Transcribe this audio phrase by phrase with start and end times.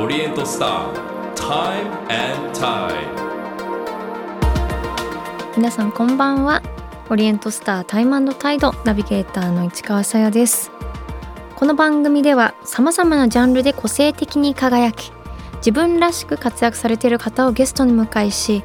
[0.00, 2.94] オリエントスター Time and Tide
[5.56, 6.62] 皆さんこんばんは。
[7.10, 10.70] オリエントスタータイムタイドナビゲーターの市川さやです。
[11.56, 15.10] この番組では様々なジャンルで個性的に輝き
[15.56, 18.62] 自分らしく活躍されている方をゲストに迎えし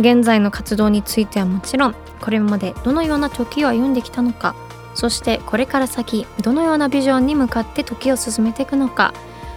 [0.00, 4.56] 現在の活動についてはもちろんこれまでどのような時を歩んできたのか
[4.96, 9.14] そしてこれから先どのようなビジョンに向かって時を進めていくのか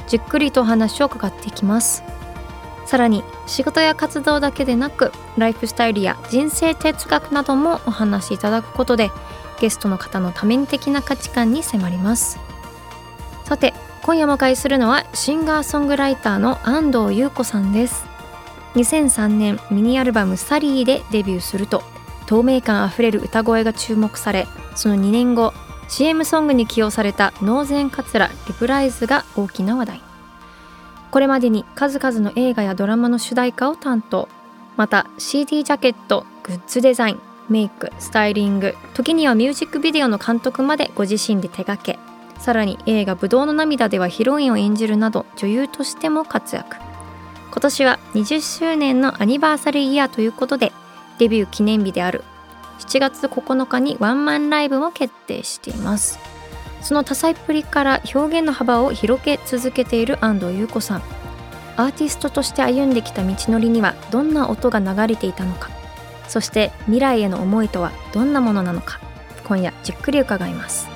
[0.07, 2.03] じっくりと話を伺っていきます。
[2.85, 9.09] さらに仕事や活動だけでなくライフスタイルや人生哲学などもお話しいただくことで
[9.59, 12.39] ゲストの方の多面的な価値観に迫ります。
[13.43, 13.73] さて
[14.03, 18.05] 今夜も会するのはシンガーソングライターの安藤優子さんです。
[18.75, 21.81] 2003年ミニアルバム「サリー」でデビューすると
[22.27, 25.53] 透明感あふれる歌声が注目されその2年後
[25.87, 30.01] CM ソングに起用された「ノーゼンカツラリプライズ」が大きな話題。
[31.11, 34.27] これまでに数々の映画やドラマの主題歌を担当。
[34.75, 41.97] また CD ジャケットグッズデザインメイクスタイリング時にはミュージックビデオの監督までご自身で手掛け。
[42.39, 46.77] さらに映画「ぶどうの涙」ではヒロインを演じるなど女優としても活躍。
[47.51, 50.73] 今年は20周年のアニバーサリーイヤーということで
[51.19, 52.25] デビュー記念日である
[52.79, 56.19] 7月9日にワンマンライブも決定しています。
[56.81, 61.01] その多彩っぷりから表現の幅を広げ続けている安藤優子さん。
[61.77, 65.69] アーティストとして歩んできた道のりにはどんな音が流れていたのか。
[66.27, 68.99] そして未来への思いとはどんなものなのか。
[69.45, 70.87] 今夜じっくり伺います。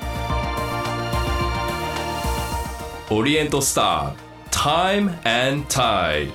[3.10, 6.32] オリエントスター Time and Tide.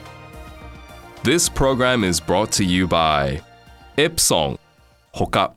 [1.23, 3.41] This program is brought to you by
[3.97, 4.57] Epson
[5.16, 5.55] ほか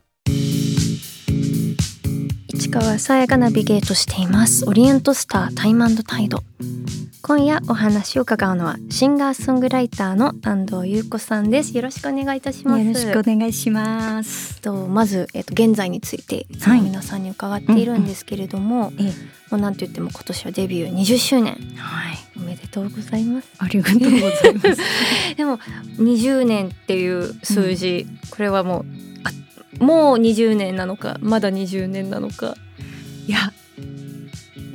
[2.55, 4.65] 市川さやがナビゲートしています。
[4.69, 6.45] オリエントスタータイムタイド。
[7.23, 11.77] 今夜お話を伺うのはシンガーソングライターの安藤優子さんです。
[11.77, 12.85] よろしくお願いいたします。
[12.85, 14.61] よろしくお願いします。
[14.61, 16.47] とまずえっ、と現在について
[16.81, 19.07] 皆さんに伺っているんですけれども、ええ。
[19.51, 21.55] もうなんと言っても今年はデビュー20周年。
[21.79, 22.17] はい。
[22.37, 23.49] おめでとうございます。
[23.59, 24.83] ありがとうございます。
[25.37, 25.59] でも
[25.99, 29.08] 20年っていう数字、これはもうあ
[29.79, 32.55] もう20年なのかまだ20年なのか。
[33.27, 33.53] いや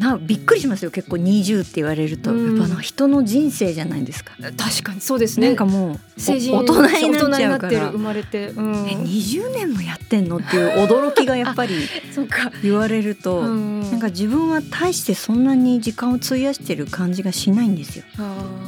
[0.03, 2.57] なびっくりしますよ結構20って言われると、うん。
[2.57, 7.89] やっぱな人の人生じゃないですか、確かにそうですなんかもう成人お大人になっちゃうから。
[7.89, 11.75] 生まれて、うん、え20年もやってんのっていう驚きがやっぱり
[12.61, 18.03] 言われると、うんなんか自分は大してそんなに時間を費やしてる感じがしないんですよ。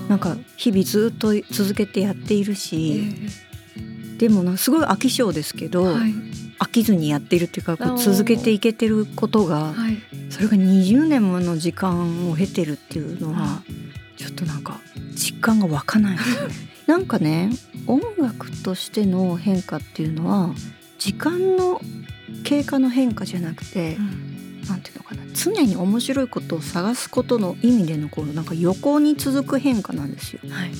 [0.08, 3.30] なんか日々ずっと続けてやっているえし、ー
[4.18, 6.14] でもなすごい飽き性ですけど、はい。
[6.58, 9.98] 飽きずにやってるっていうかこう続けていけてることがはい。
[10.30, 13.62] それが20年もの時間を経てるっていうのは
[14.18, 14.80] ちょっとなんか
[15.14, 16.18] 実感が湧かない。
[16.18, 16.56] ですよね。
[16.88, 17.50] なんかね
[17.88, 20.54] 音楽としての変化っていうのは
[21.00, 21.82] 時間の
[22.44, 23.98] 経過の変化じゃなくて
[24.68, 30.42] なんていうのかな常に面白いことを探すことの意味でのこうなんか横に続く変化なんですよ。
[30.50, 30.72] はい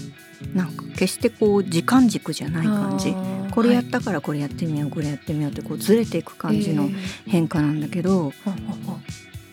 [0.54, 3.14] なんか決してこう時間軸じゃない感じ。
[3.52, 6.96] これやったからこれやってみようこれやってみようってこうずれていく感じのえー
[7.28, 8.96] 変化なんだけど、ほうほうほう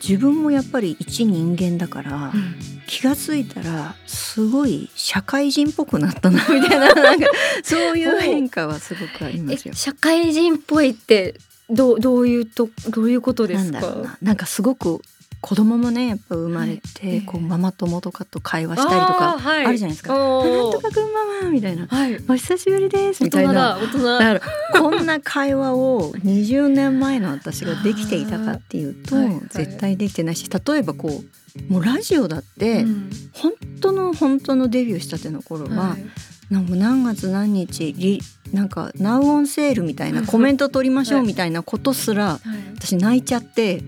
[0.06, 2.54] 自分もやっぱり一人間だから、うん。
[2.88, 7.26] 気がついたらすごい社会人っぽくなったなみたいな なんか
[7.62, 9.72] そういう変化はすごくありますよ。
[9.72, 9.76] え。
[9.76, 11.36] 社会人っぽいって
[11.70, 13.78] どうどういうとどういうことでなすか？
[13.78, 14.18] んだろうな。
[14.20, 15.00] なんかすごく
[15.42, 17.22] 子供もねやっぱ生まれて、はい。
[17.22, 20.14] こうママ友とかと会話したりとかあるじゃないですか。
[20.14, 21.88] おーなんとかくんママみたいな。
[21.88, 23.76] はいお久しぶりです大みたいな。
[23.76, 29.26] 大人だからこんな会話を20年前の私ができていたかっていうと、はい。
[29.26, 33.10] はい絶対できてないし例えばこうもうラジオだって、うん。
[33.32, 36.04] 本当の本当のデビューしたての頃は、はい。
[36.50, 38.20] なんか何月何日リ
[38.52, 42.40] なんかナウオンセールみたいなコメント取りましょうみたいなことすら、はい。
[42.76, 43.82] 私泣いちゃってえ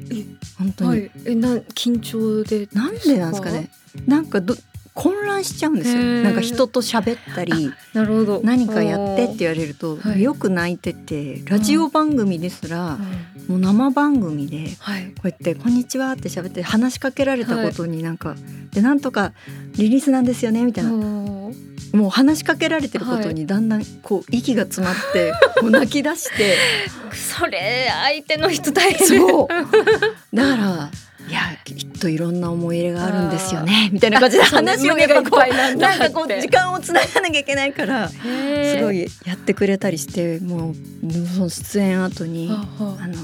[0.58, 2.68] 本当に、はい、えな緊張で。
[2.72, 3.70] なんでなんですかね。
[4.06, 4.56] なんかど
[4.94, 6.02] 混乱しちゃうんですよ。
[6.22, 8.40] なんか人と喋ったりなるほど。
[8.44, 10.22] 何かやってって言われると、はい。
[10.22, 12.96] よく泣いててラジオ番組ですら、
[13.48, 13.54] うん。
[13.54, 15.06] もう生番組ではい。
[15.06, 18.36] こうやって「こんにちは」って喋って話しかけられたことになんか、
[18.72, 19.32] でなんとか
[19.76, 21.52] リリースなんですよねみたいな、も
[21.94, 26.56] う話しかけられてることにだんだんこう息が詰まって、 もう泣き出して。
[27.12, 29.06] それ相手の人大変。
[29.06, 29.48] そう。
[30.36, 30.90] だから
[31.28, 33.90] いやきっといろんな思い入れがあるんですよね。
[33.92, 35.54] みたいな感じで話をやっぱこう。
[35.76, 40.74] なんかこう時間をつながなきゃいけないからすすごいやってくれたりしてもう
[41.34, 43.06] その出演後にははあ。
[43.06, 43.14] の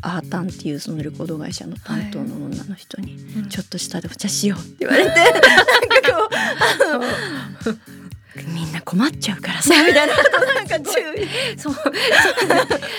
[0.00, 3.48] アータンっていうそのレコード会社の担当の女の人に、うん。
[3.48, 5.40] ちょっと下でお茶しようって言われてなんか
[7.64, 7.78] こう
[8.46, 9.74] みんな困っちゃうからさ。
[9.86, 11.58] みたいななんか注意。
[11.58, 11.74] そう。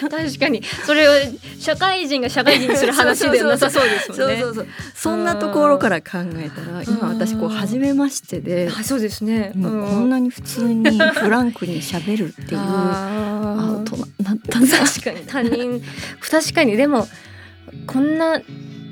[0.10, 0.64] 確かに。
[0.86, 1.12] それを
[1.60, 4.38] 社会人が社会人にする話でなさそうですもんね。
[4.38, 4.68] そうそうそう。
[4.96, 9.52] そんなところから考えたら今私こう初めましてであそうですね。
[9.56, 15.20] もうこんなに普通にフランクに喋るっていう ああ大人になったんだ確かに。
[15.26, 15.82] 他人
[16.30, 16.78] 確かに。
[16.78, 17.08] でも
[17.88, 18.42] こんな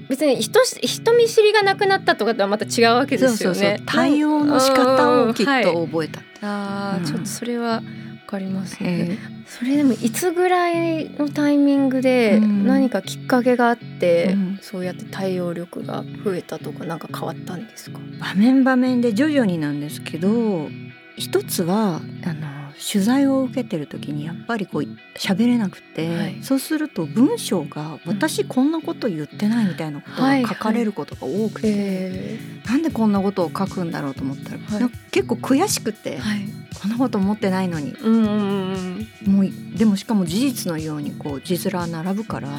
[0.09, 3.81] 別に人し人見知りがなくなったとかとはまた違うわけですよね。
[3.85, 7.05] 対応の仕方をきっはいと覚えた、ああ、うん。
[7.05, 7.81] ちょっとそれはわ
[8.27, 9.09] かりますね。
[9.11, 9.17] え
[9.47, 12.65] それでもいつぐらいのタイミングでうん。
[12.67, 14.59] 何かきっかけがあって、うん。
[14.61, 17.99] そうやって対応力が増えたとかなんか変わったんですか？
[17.99, 20.69] ー場面場面で徐々になんですけど
[21.15, 24.81] 一つはあの取材を受けてる時にやっぱりこう
[25.15, 26.37] 喋れなくて、はい。
[26.43, 30.43] そうすると文章が私こんなこと言ってないみたいなことはい。
[30.43, 34.91] が書かれることが多くて、えなんでこんなことを書くんだろうと思ったら、はい。
[35.11, 36.41] 結構悔しくて、はい。
[36.79, 37.93] こんなこと思ってないのに。
[37.93, 42.49] うんうんうんもうでもしかも事実のようにこう字面並ぶから。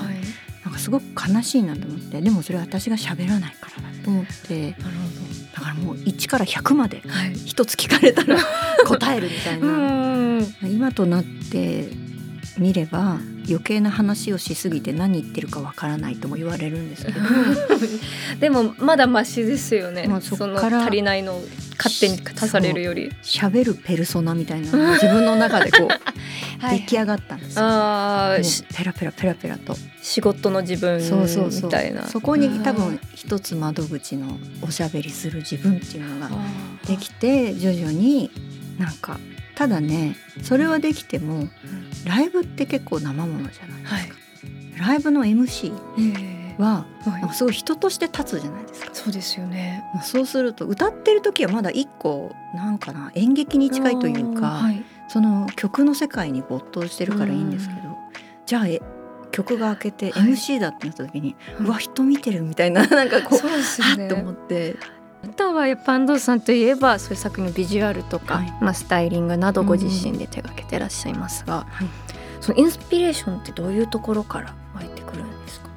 [0.64, 4.82] なんかすごく悲しいなと思ってでもそれは私が喋らないからだと思ってなる
[5.54, 7.02] だからもう1から100まで。
[7.46, 8.38] 一つ聞かれたら
[8.86, 9.66] 答えるみたいな、
[10.40, 10.46] ん。
[10.62, 11.88] 今となって
[12.58, 13.18] みれば
[13.48, 17.20] 余計な話をしすぎて何言ってるかわからないとも言われるんですけど
[18.38, 20.06] でもまだマシですよね。
[20.06, 21.44] まあそその足りないのを
[21.78, 23.10] 勝手に足されるより。
[23.22, 25.88] 喋るペルソナみたいな自分の中でこう
[26.60, 28.66] 出来上がったんですよ。
[28.76, 32.06] ペラペラペラペラと仕事の自分みたいな。
[32.06, 36.30] そこに多分一つ窓口のおしゃべりする自分っていうのが
[36.86, 38.30] できて徐々に
[38.78, 39.18] なんか
[39.54, 41.48] ただねそれはできても
[42.04, 44.08] ライブって結構生ものじゃないですか、はい。
[44.78, 49.84] ライブの MC ええははいすごい人として立つじゃないですかそうですよね。
[49.94, 54.82] まあそうすると歌ってる時はまだ一個なんかな演劇に近いというか、はい。
[55.08, 57.80] その曲の世界に没頭してるからいいんですけど、
[58.46, 58.80] じゃあえ
[59.30, 60.30] 曲が開けてはい。
[60.32, 64.04] MC だってなった時に、ううんわ人見てるみたいな なんかこうそうですよね。
[64.04, 64.76] はっと思って。
[65.24, 68.54] あとはやっぱ安藤さんといえばそういう作品のビジュアルとか、はい。
[68.60, 71.88] まあ、スタイリングなどご自身で手掛けてらっしゃいますが、はい。
[72.40, 75.68] そのインスピレーションってどういうところから湧いてくるんですか、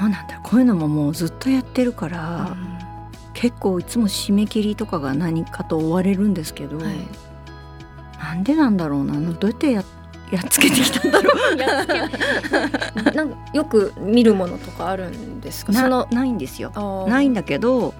[0.00, 2.54] どうなんだこういうのももうずっとやってるから、
[3.32, 6.94] 結構いつも締め切りとかが何かと追われるんですけど、はい
[8.18, 9.14] なんでなんだろうな。
[9.14, 9.84] どうやってや
[10.30, 11.56] やっつけてきたんだろう。
[13.14, 15.72] なんかよく見るものとかあるんですか？
[15.72, 17.06] そなのないんですよ。
[17.08, 17.94] ないんだけど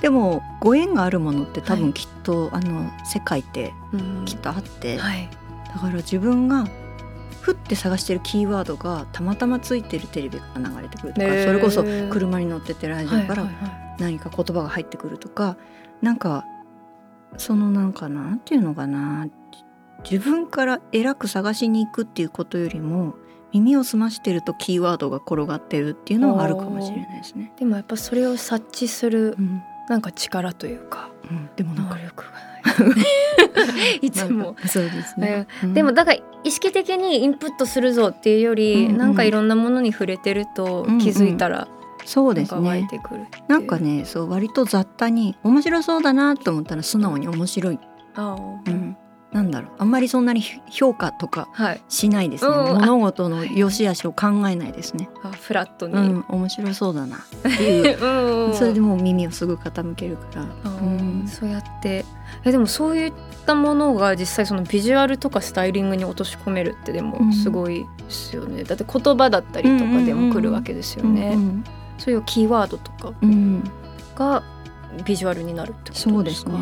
[0.00, 1.82] でもご縁があるものって多はい。
[1.82, 4.24] 分きっと、あの世界ってうん。
[4.24, 5.28] きっとあって、はい。
[5.72, 6.66] だから自分が
[7.42, 13.96] ふって探してるキーワードがたまたまついてるテレビが流れてくるとか、それこそ車に乗っててラジオからはいはいはい。
[13.98, 15.56] 何か言葉が入ってくるとか、
[16.02, 16.44] なんか
[17.38, 19.28] そのなんかなんていうのかな
[20.08, 23.14] 自分から偉く探しに行くっていうことよりも
[23.52, 27.52] 耳を澄ましてるとキーワードが転がってるっていうのはあるかもしれないですね。
[27.58, 29.62] でもやっぱそれを察知するうん。
[29.88, 32.38] なんか力というかうん、でもなんか能力がな
[34.00, 34.00] い。
[34.06, 34.56] いつも。
[34.66, 35.46] そうですね。
[35.62, 35.74] うん。
[35.74, 41.68] でもだから意識的にインプットするぞっていうより、うんうんなんかいろんなものに触れてると気づいたら
[42.06, 42.88] そうですね。
[43.48, 47.80] なんかねそう割と雑多に面白そうだなと思ったら素直に面白い、
[48.16, 48.96] うん、
[49.32, 49.72] なんだろう。
[49.78, 51.82] あんまりそんなに評価とかはい。
[51.88, 52.54] しないですね。
[52.54, 55.10] うん物事の良し悪しを考えないですね。
[55.22, 57.16] あフラットに、うん面白そうだな。
[57.20, 58.48] っていう。
[58.48, 60.42] うんそれでもう耳をすぐ傾けるから。
[60.42, 60.46] う
[60.86, 61.26] ん。
[61.26, 62.04] そうやって。
[62.44, 63.12] えでもそういっ
[63.44, 67.32] たものが実際そのビジュアルとかスタイリングに落とし込めるってでもうん。
[67.32, 71.64] すごいですよね、だって言葉だったりとかでも来るわけですよね、うん
[71.98, 73.12] そういうキーワードとか
[74.14, 74.42] が
[75.04, 76.10] ビジュアルになるってことですか？
[76.10, 76.54] そうですね。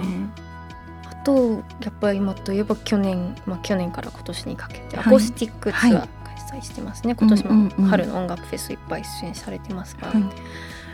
[1.11, 5.11] あとやっぱり今といえば去年、まあ、去年から今年にかけてアはい。
[5.11, 6.09] コースティックツアーは
[6.51, 10.25] 開催してますね、今年も春の音楽フェスいっぱい出演されてますが、はい。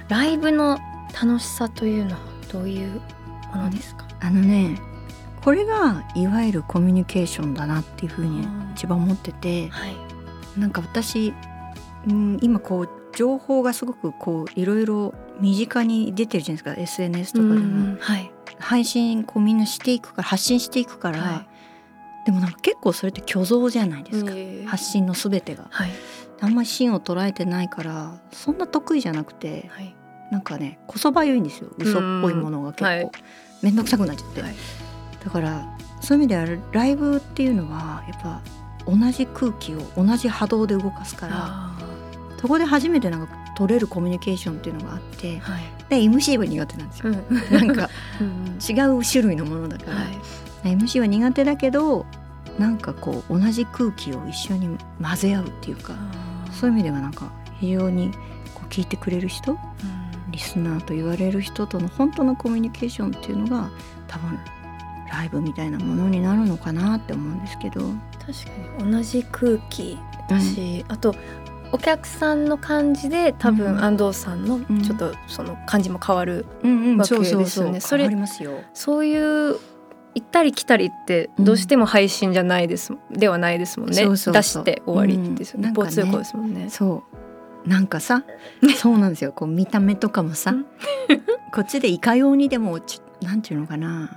[0.08, 0.78] ライブの
[1.20, 2.18] 楽しさというのは
[2.52, 3.00] どういう
[3.54, 4.80] ものですか、あのね
[5.42, 9.96] これがいわゆるコミュニケーションだなっていうふうに一番思っててはい。
[10.58, 11.32] なんか私、
[12.06, 16.80] うん、今こう情報がすごくこういろいろ身近に出てるじゃないですか。
[16.80, 18.30] SNS とかでも、はい。
[18.58, 20.86] 配信こうみんなしていくから発信してい。
[20.86, 21.46] くから、は
[22.26, 25.66] でもなんか結構それって虚像じゃないですか、い発信のすべてが。
[25.70, 25.90] はい。
[26.40, 29.94] あんまり芯を捉えてないからそんな得意じゃなくてはい。
[30.30, 31.70] なんかねこそばゆいんですよ。
[31.76, 33.10] 嘘っぽいものが結構、はい。
[33.62, 34.54] 面倒くさくなっちゃって、はい。
[35.24, 35.66] だから
[36.00, 38.40] そういう意味ではライブっていうのはやっぱ
[38.86, 41.76] 同じ空気を同じ波動で動かすからあ
[42.40, 45.62] そこで初めてなんか取れるコミュニケーションっていうのがあってはい。
[45.90, 47.12] で MC は苦手なんですよ。
[47.12, 47.50] うん。
[47.68, 50.76] なんかうん違う種類のものだから、はい。
[50.76, 52.06] MC は苦手だけど
[52.58, 55.94] なんかこう同じ空気を一緒に混ぜ合うっていうか
[56.52, 58.10] そういう意味ではなんか非常に
[58.54, 59.58] こう聞いてくれる人
[60.30, 63.70] リスナーと言われる人との本当のコミュニケーションっていうのが
[64.06, 64.38] 多分
[65.10, 67.80] ライブみたいなものになるのかなって思うんですけど。
[68.20, 68.44] 確
[68.78, 71.16] かに同じ空気だし、あと
[71.72, 73.84] お客さんの感じで多分、うん。
[73.84, 74.82] 安藤さんのん。
[74.82, 77.80] ちょっとその感じも変わる、うんわけですよね。
[77.80, 78.10] それ。
[78.74, 79.56] そういう
[80.14, 83.96] 行ったり来たりってどうしても配信じゃないです、ではないですもんね。
[84.08, 85.88] 出して終わりですよね、うん。
[85.88, 86.68] 通行ですもんね。
[86.68, 87.04] そ
[87.64, 87.68] う。
[87.68, 88.24] なんかさ
[88.76, 89.32] そうなんですよ。
[89.32, 90.66] こう見た目とかもさうん。
[91.52, 94.10] こっちでいかようにでもちなんていうのかな。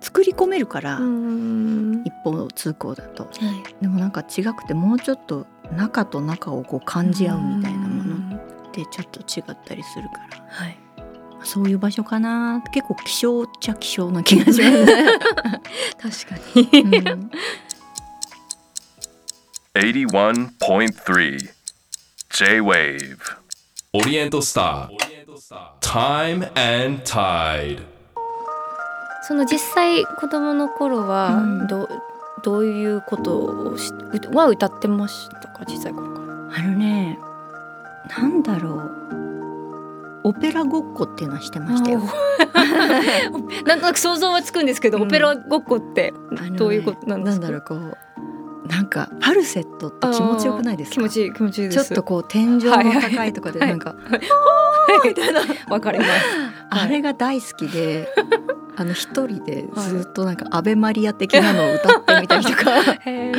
[0.00, 2.02] 作り込めるから、うん。
[2.04, 3.24] 一方通行だと。
[3.24, 3.82] はい。
[3.82, 10.44] でもなんか違くてもうちょっと中と中をこう感じ合うみたいなものってちょっと違ったりするから。
[10.48, 10.78] はい。
[11.44, 12.62] そういう場所かな。
[12.72, 14.84] 結構希少っちゃ希少な気がします。
[14.84, 15.18] ね。
[15.96, 17.30] 確かに、うん。
[19.74, 21.50] 81.3
[22.30, 23.18] J-Wave
[23.92, 25.18] オリエントスター
[25.80, 26.50] Time
[26.84, 27.82] and Tide.
[29.22, 31.66] その実際子供の頃はうん。
[31.66, 31.88] ど,、う
[32.42, 33.92] どういうことをし
[34.32, 35.64] うは歌ってましたか？
[35.66, 36.26] 小さい頃から。
[36.58, 37.18] あのね
[38.18, 38.90] なんだろう。
[40.24, 42.00] オペラごっこっていうのはしてましたよ。
[43.66, 45.04] なんとなく想像はつくんですけど、うん。
[45.04, 46.12] オペラごっこって
[46.52, 47.48] どういうことなんですか？
[47.48, 47.96] なんだろうこう
[48.68, 50.94] なんかファルセットって気持ちよくないですか？
[50.96, 51.84] 気持ちいい気持ちいいです。
[51.86, 53.68] ちょっとこう天井の高いとかではい。
[53.70, 53.94] なんか、
[55.04, 55.40] みたいな。
[55.70, 56.10] わかります。
[56.70, 58.06] あれが大好きで
[58.80, 62.82] あの一人でずっとなんかアベマリア的なのを歌ってみたりとか。
[63.04, 63.32] へ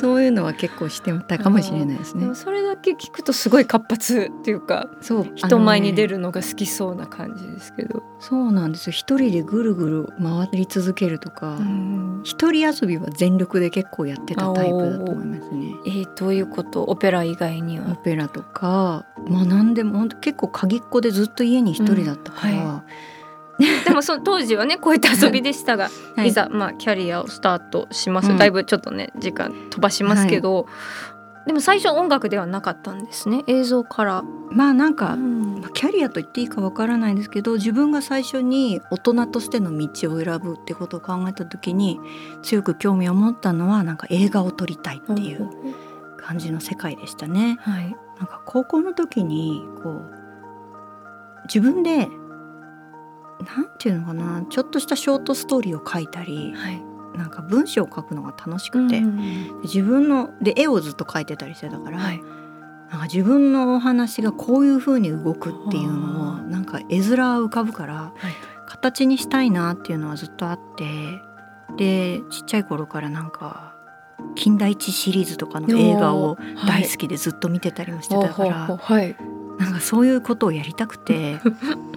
[0.00, 2.34] そういうのは結構してたかもしれないですね。
[2.34, 8.92] それだけ聞くとすごい活発っていうかそう人前に出るるのが好きそうな感じですけど、そうなんですよ。
[8.92, 12.22] 一人でぐるぐる回り続けるとかうん。
[12.24, 15.74] 一人遊びは全力で結構やってたタイプだと思いますね。
[15.86, 16.84] えーどういうこと？
[16.84, 22.66] オペラ以外にオはペラとかまあ何でも本当結構鍵っ子でずっと家に一人だったから、うん。
[22.66, 22.84] は
[23.84, 26.28] でもその当時はねこういった遊びでしたが、はい。
[26.28, 30.66] い、ざまあキャリアをスタートします、うんだいぶちょっとね時間飛ばしますけど、
[31.46, 34.22] でも最初音楽ではなかったんですね映像から。
[34.50, 35.60] まあなんか、うん。
[35.60, 42.00] まあキャリアと言っていいかわからないですけど自分が最初に大人としての道を選ぶってことを考えた時に
[42.42, 45.50] 強く興味を持ったのはなんか映画を撮りたいっていう。
[46.28, 47.56] 感じの世界でしたね。
[47.62, 47.96] はい。
[48.18, 50.12] なんか高校の時にこう
[51.44, 52.08] 自分で
[53.44, 56.82] なんていうのかなちょっとしたショートストーリーを書いたりはい。
[57.16, 62.22] なんか文章を書くのが楽しくて、うん自分ので絵をずっと描いてたりしてたから、はい。
[62.90, 68.32] なんか自分のお話がこういう風に動くっていうのをなんか絵面浮かぶからはい。
[68.66, 70.84] 形にしたいなっていうのはずっとあって
[71.76, 73.74] でちっちゃい頃からなんか
[74.34, 79.16] 近代一シリーズとかの映画を大好きでずっと見てたりもしてたから、はい。
[79.58, 81.40] なんかそういうことをやりたくて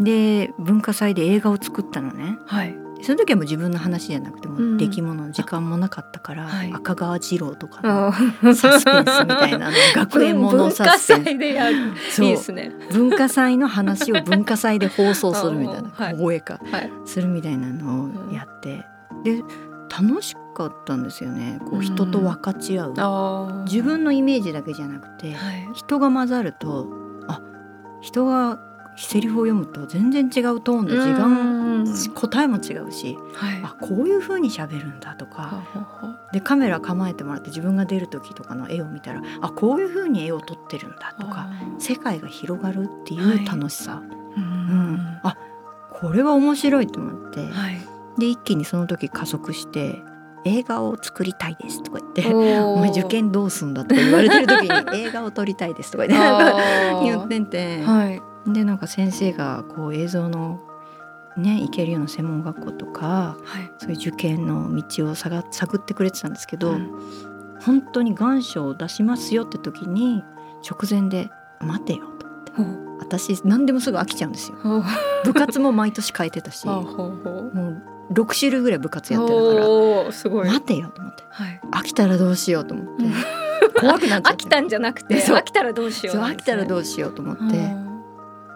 [0.00, 2.38] で文化祭で映画を作ったのね。
[2.46, 2.74] はい。
[3.02, 4.76] その時はもう自分の話じゃなくてもうん。
[4.76, 6.72] 出来物の時間もなかったから、はい。
[6.72, 8.12] 赤川次郎とかのあ
[8.54, 11.24] サスペンスみたいな 学園もの文化サスペンス。
[11.24, 11.76] 祭でやる
[12.10, 12.26] そう。
[12.26, 12.72] いいですね。
[12.92, 15.90] 文化祭の話を文化祭で放送するみたいな。
[15.98, 16.16] あはい。
[16.16, 16.60] 放映か。
[16.70, 16.90] はい。
[17.06, 18.84] するみたいなのをやって、
[19.24, 19.42] で
[19.90, 21.58] 楽しかったんですよね。
[21.68, 25.68] こう人と分かち合う、あ自分のイメージだけじゃなくて、はい。
[25.74, 26.86] 人が混ざると
[27.28, 27.40] あ
[28.00, 28.58] 人が
[29.06, 31.94] セリフを読むと全然違うトーンで時間うん。
[32.14, 33.60] 答えも違うしはい。
[33.62, 35.62] あこういう風に喋るんだとか
[36.32, 44.02] でカメラ構えてもらって自分が出る時とかの絵を見たらあこういう風に絵を撮ってるんだとか世界が広がるっていう楽しさ、
[44.36, 44.94] ううん。
[44.94, 45.36] ん、あ
[45.92, 47.80] これは面白いと思って、はい。
[48.18, 50.02] で一気にその時加速して
[50.44, 52.34] 映画を作りたいですとか言って。
[52.34, 60.60] おお前受験どうすんだって言われてる時に 映画を撮りたいですとか言って 言ってて、はいでなんか先生がこう映像の
[61.36, 63.70] ね行けるような専門学校とかはい。
[63.78, 67.30] そういう受験の道を探探ってくれてたんですけど、うん
[67.60, 70.24] 本当に願書を出しますよって時に
[70.68, 71.30] 直前で
[71.60, 72.98] 「待てよ」とほう。
[72.98, 74.56] 私何でもすぐ飽きちゃうんですよ。
[75.24, 77.52] 部活も毎年変えてたし もほうほう。
[77.54, 77.82] う
[78.12, 80.48] 6種類ぐらい部活やってたからすごい。
[80.48, 81.22] 待てよと思って。
[81.28, 81.60] はい。
[81.70, 83.04] 飽きたらどうしようと思って。
[83.78, 86.16] 怖くなっちゃって飽きたんじゃなくて飽きたらどうしよう。
[86.16, 87.42] そう飽きたらどううしようと思って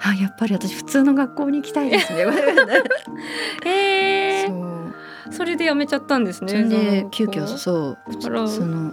[0.06, 2.26] あやっぱり私普通の学校に行きたいですね。
[3.64, 5.32] へえそう。
[5.32, 7.48] それでやめちゃったんですねそれで急遽う。
[7.58, 8.92] そうその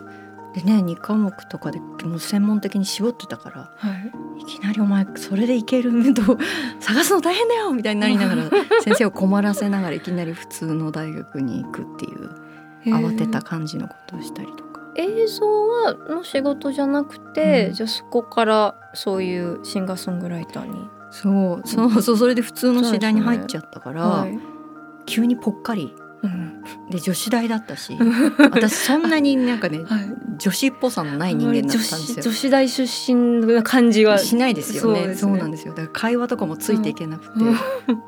[0.54, 3.90] でね2科目とかでもう専門的に絞ってたからは
[4.38, 4.42] い。
[4.42, 6.38] いきなり「お前それでいけると
[6.80, 8.44] 探すの大変だよ」みたいになりながら
[8.82, 12.30] 先生を困らせながらいきなり普通の大学に行くっていう
[12.86, 14.72] 慌てた感じのことをしたりとか。
[14.96, 17.74] 映像はの仕事じゃなくて、うん。
[17.74, 21.68] じゃあそこからそういうシンガーソングライターに、そう。
[21.68, 24.40] そうそうそれで普通の次第に入っちゃったから、はい。
[25.06, 25.94] 急にぽっかり。
[26.24, 26.62] うん。
[26.90, 27.98] で女子大だったし
[28.52, 32.24] 私そんなになんかねはい、女子っぽさのない人間だったんです女子よ。
[32.24, 35.06] 女子大出身な感じはしないですよね。
[35.06, 35.74] そうそうなんですよ。
[35.74, 37.46] だから会話とかもついていけなくて、うん。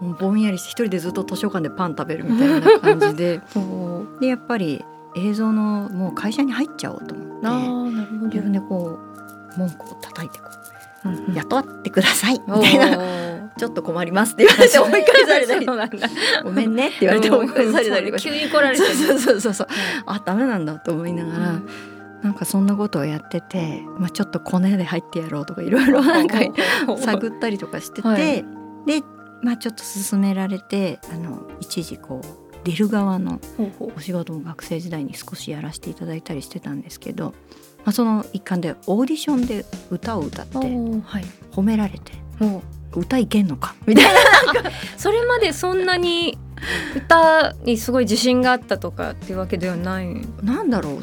[0.08, 3.42] もうぼんやりして一人でずっと図書館でパン食べるみたいな感じで。
[3.56, 4.84] おでやっぱり
[5.16, 9.00] 映像のもう会社に入っちゃおうと思って自分でこ
[9.56, 10.63] う文句を叩いてこうんう
[11.34, 12.42] 雇ってください。
[12.48, 12.88] みおたいな。
[12.88, 15.66] ー ちょっと困りますって言われて追い返されたり。
[16.44, 19.68] ごめんねって言われて追い返されたり急に来られてそうそうそうそう。
[20.08, 21.70] あダメなんだと思いながら、うん。
[22.24, 26.40] なんかそんなことをやってて、まあ、ちょっとコネで入ってやろうとかいろいろ なんか
[26.98, 28.46] 探ったりとかしてて、はい。
[28.86, 29.04] で、
[29.42, 33.40] まあ、ちょっと勧められてあの一時こう出る側の
[33.80, 37.34] お仕事も学生時代に少しやらせていただいたりしてたんですけど、
[37.86, 42.14] まあ、その一環でオーディションで歌を歌って褒められて
[42.96, 43.76] 歌いけんのか？
[43.86, 44.12] みたいな。
[44.98, 46.38] それまでそんなに
[46.96, 50.08] 歌にすごい自信があったとかっていうわけではない。
[50.42, 50.98] なんだろう。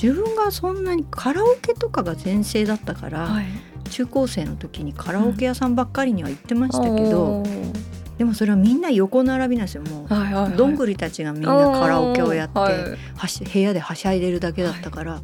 [0.00, 3.90] 自分がそんなにカラオケとかが全盛だったから、い。
[3.90, 7.72] 中高生の時にカラオケ屋さんばっかりには行ってましたけど、おー。
[8.18, 9.82] でもそれはみんな横並びなんですよ。
[9.82, 10.14] もう。
[10.14, 12.74] はいはいはい、どんぐりたちがみんなカラオケをやって、はい。
[13.16, 15.20] はし部屋ではしゃいでるだけだったから、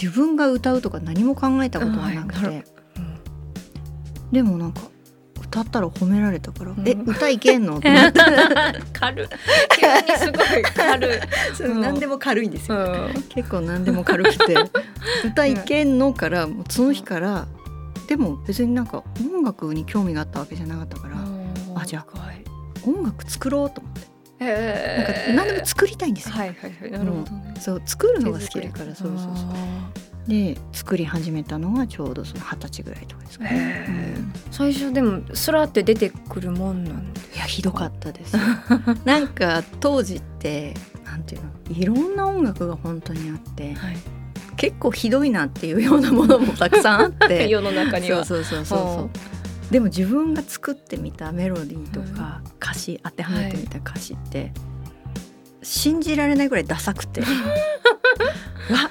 [0.00, 2.64] 自分が歌うとか何も考えたことがなくて、
[2.96, 3.18] うん。
[4.32, 4.80] でもなんか
[5.42, 6.86] 歌ったら褒められたから「うん。
[6.86, 7.88] え歌いけんの?」って。
[8.92, 9.28] 軽い
[9.78, 11.20] 急にすごい軽い。
[11.56, 11.80] そううん。
[11.80, 13.22] 何でも軽いんですよ、うん。
[13.28, 14.56] 結構何でも軽くて
[15.24, 17.46] 「歌いけんの?」からもうその日から
[18.08, 21.16] でも別になんか音楽に興味があったわけじゃなかったから、
[21.74, 22.44] あじゃあはい。
[22.86, 24.04] 音楽作ろうと思って、え
[24.38, 26.90] なんか何でも作りたいんですよ、はいはいはい。
[26.90, 27.54] なるほどね。
[27.58, 29.08] そう作るのが好きだからそう。
[29.08, 29.90] そうそうあ
[30.28, 34.16] で作り始めたのがちょうどその二十歳ぐらいとかですかね、ー。
[34.16, 34.32] うん。
[34.50, 38.36] 最初でもスラって出てくるもんなんでいやひどかったです。
[38.36, 38.42] よ
[39.04, 41.50] なんか当時ってなんていうの？
[41.70, 43.96] いろんな音楽が本当にあってはい、
[44.56, 47.46] 結構ひどいなっていうようなものもたくさんあって。
[47.48, 48.24] 世の中には。
[48.24, 49.35] そうそうそうそうそう
[49.70, 54.52] でも自分が作ってみたメロディーとか歌詞当てはめてみた歌詞って
[55.62, 57.20] 信じられないぐらいダサくて。
[58.70, 58.90] わ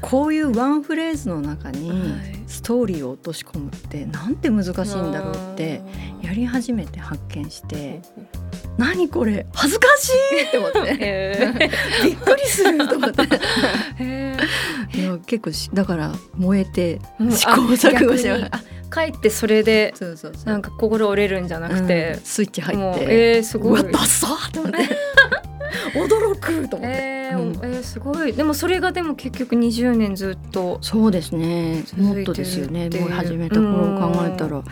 [0.00, 2.44] こういうワンフレーズの中にはい。
[2.46, 5.80] ストーリーを落とし込むってなんて難しいんだろうって
[6.22, 8.02] やり始めて発見して
[8.76, 10.78] 何これ恥ずかしいって思って。
[11.00, 11.70] へ
[12.04, 13.22] びっくりすると思って。
[13.22, 13.38] ー。
[13.98, 14.36] へ
[14.94, 20.46] いや結構しだから燃えてー試行錯誤しながらあかえってそれでそうそうそう。
[20.46, 23.04] なんか心折れるんじゃなくてうん、スイッチ入って、
[23.36, 23.82] えー、すうごい。
[23.82, 24.78] わダッサーと思って。
[25.94, 27.48] 驚くと思って、えーうん。
[27.74, 28.32] えーすごい。
[28.32, 31.84] でもそれがでも結局20年ずっとそうですね。
[31.96, 32.88] もっとですよね。
[32.90, 34.62] もう始めた頃を考えたら。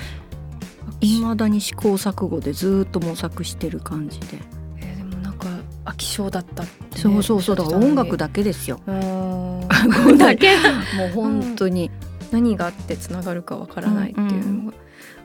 [1.01, 4.27] いまだに試行錯誤でずっと模索してる感じで、
[4.81, 5.47] えーでもなんか
[5.85, 7.57] 飽き性だったってね、そうそうそう。
[7.57, 8.81] だから音楽だだけですよ。
[8.87, 9.69] うん。
[10.19, 10.53] だけ。
[10.97, 11.91] もう本当に、
[12.33, 14.73] 何があってつながるかわからないっていうのが、うんう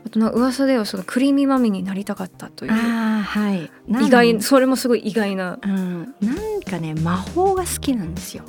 [0.06, 3.70] あとな噂ではそのクリーミーマミになりたかったというああはい。
[3.88, 5.60] 意外それもすごい意外な。
[5.62, 8.44] うん、なんかね魔法が好きなんですよ。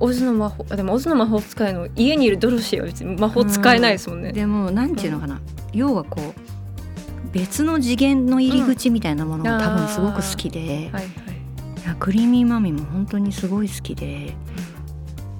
[0.00, 5.40] オズの魔法あでもオズの魔法使いの家にいるドロシーは別に魔法使えないですもんね、でもなんていうのかな、
[5.72, 11.04] 要はこう別の次元の入り口みたいなものが多分すごく好きで、はいはい。
[11.04, 14.36] いやクリーミーマミも本当にすごい好きで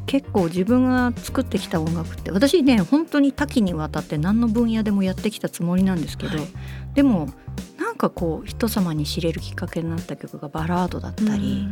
[0.08, 6.48] 結構自分が作ってきた音楽って私ね本当に多岐にわたって何の分野でもやってきたつもりなんですけど、はい。
[6.94, 7.28] でも
[7.78, 11.68] なんかこう人様に知れるきっかけになった曲がバラードだったり、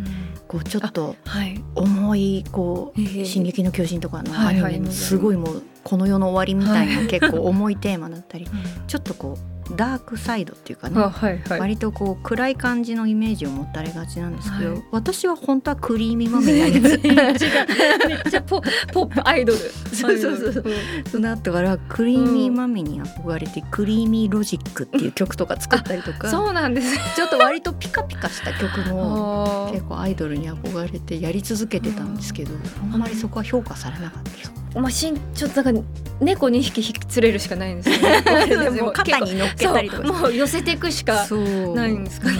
[0.49, 1.65] こうちょっとはい。
[1.75, 4.75] 重いこうええ「進撃の巨人」とかのアはいはい。
[4.75, 8.47] ニメのすごいもうこの世の終わりみたいな結構重いテーマだったり
[8.87, 11.61] ちょっとこうダークサイドっていうかねあはいはい。
[11.61, 14.83] 割とこう暗い感じのイメージを持たれがちなんですけど、はい。
[14.93, 16.99] 私は本当はクリーミーマミなんです。
[18.07, 19.59] めっちゃポポップアイドル。
[19.93, 20.53] そうそうそう。
[20.53, 21.11] そうん。
[21.11, 26.93] その後からクリーミーマミに憧れて「クリーミーロジック」っていう曲とか作ったりとかそうなんです。
[26.95, 32.53] ねちょっと割とピカピカした曲もあ結構アイドルに憧れてやり続けてたんですけど
[32.93, 33.01] あん。
[33.01, 34.53] まりそこは評価されなかったです。
[34.77, 35.83] ーまあ身長なんか
[36.21, 38.47] 猫2匹引き連れるしかないんですよね。
[38.49, 40.09] でも肩に乗っけたりとか。
[40.09, 41.27] もう寄せていくしか
[41.75, 42.37] ないんですかね。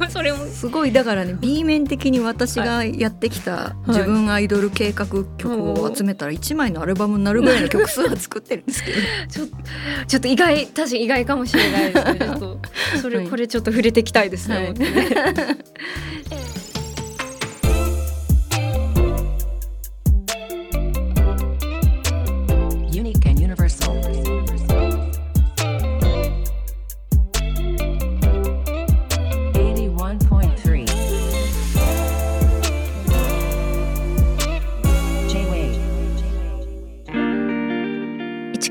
[0.00, 0.46] う んそれも。
[0.46, 8.98] すごいだからね B 面的に私がやってきた自分アイドル計画曲を集めたら1枚のアルバムになるぐらいの曲数は作ってるんですけど。
[9.28, 9.56] ちょっと
[10.06, 12.18] ちょっと意外確かに意外かもしれないですね。
[12.18, 12.58] ちょっと
[13.02, 13.26] それ、はい。
[13.28, 14.74] これちょっと触れていきたいですね、はい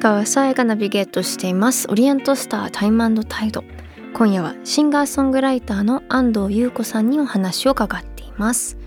[0.06, 1.88] 川さえがナビゲートしています。
[1.90, 3.64] オリエントスタータイムタイド。
[4.14, 8.78] 今夜はシンガーソングライターの安藤優子さんにお話を伺っています。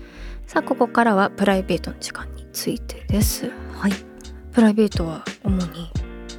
[0.47, 3.51] さあここからはプライベートの時間についてです。
[3.73, 3.91] はい。
[4.53, 5.91] プライベートは主に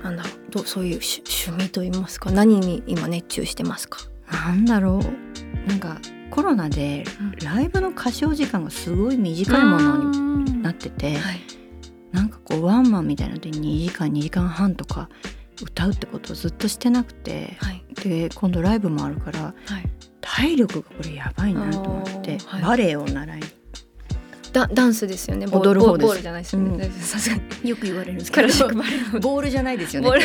[0.03, 3.99] なんだろうどうそういう趣趣味と言いますか何に今熱中してますか？
[4.33, 5.69] なんだろう。
[5.69, 5.99] なんか
[6.31, 7.05] コロナで
[7.45, 11.41] ライブの歌唱時間がすごい短いものにになっててはい
[12.13, 15.09] なんかこうワンマンみたいなので2時間2時間半とか
[15.63, 17.85] 歌うってことをずっとしてなくてはい。
[18.03, 19.55] で今度ライブもあるからはい。
[20.21, 22.63] 体力がこれやばいなと思って、はい。
[22.63, 23.47] バレエを習いに。
[24.53, 25.47] ダダンスですよね。
[25.47, 26.07] ボー踊る方です。
[26.09, 26.93] ボールじゃないですよね、うん。
[26.93, 27.71] さすがに。
[27.71, 30.21] よく言われるんですクラシックバレエのボールじゃないですよね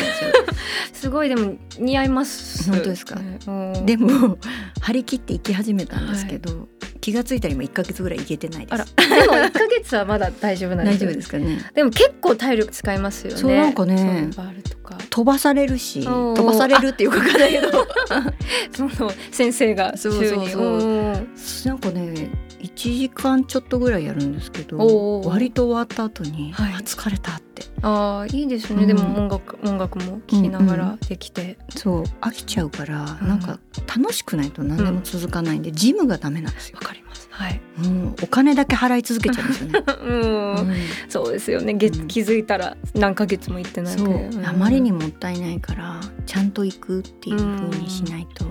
[0.92, 2.68] すごいでも似合います。
[2.70, 3.16] 本当ですか？
[3.20, 3.86] ねうん。
[3.86, 4.38] でも
[4.80, 6.68] 張り切って行き始めたんですけど、
[7.06, 8.96] 気がついたら今1ヶ月ぐらい行けてないです。
[8.96, 11.70] でも1ヶ月はまだ大丈夫なんですよ大丈夫ですかね。
[11.72, 13.38] でも結構体力使いますよね。
[13.38, 14.98] そうなんかねそうバールとか。
[15.08, 17.70] 飛ばされるし飛ばされるっていうかわかんないけど。
[18.74, 20.78] その先生がそうそうそう。
[20.78, 21.28] うん。
[21.64, 22.28] なんかね
[22.62, 26.74] 1時間ちょっとぐらいやるんですけど割と終わった後に、はい。
[26.74, 27.64] あ疲れたって。
[27.82, 28.88] ああいいですね、うん。
[28.88, 33.28] でも音楽音楽も聴きながらできて、そう飽きちゃうから、うん。
[33.28, 33.58] なんか
[33.96, 36.78] 楽しくないと何でも続かないんで、ジムがダメなんですよ。
[36.80, 37.28] わ、かります。
[37.30, 40.68] はい、もうお金だけ払い続けちゃうんですよね、 うん。
[40.68, 40.76] うん。
[41.08, 41.74] そうですよね。
[41.74, 42.08] 月うん。
[42.08, 44.46] 気づいたら何ヶ月も行ってないそう、ん。
[44.46, 48.46] あまりにもったいないからちゃんと行くっていう風にしないと、